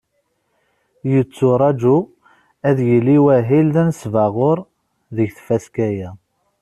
Yetturaǧu, 1.11 1.95
ad 2.69 2.77
yili 2.87 3.17
wahil 3.25 3.67
d 3.73 3.75
anesbaɣur 3.81 4.57
deg 5.15 5.29
tfaska-a. 5.35 6.09